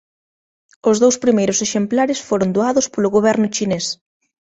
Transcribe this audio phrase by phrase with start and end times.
[0.89, 3.85] Os dous primeiros exemplares foron doados polo goberno chinés.